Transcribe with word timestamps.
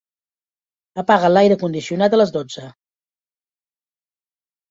Apaga 1.01 1.29
l'aire 1.33 1.57
condicionat 1.65 2.17
a 2.17 2.19
les 2.21 2.33
dotze. 2.37 2.65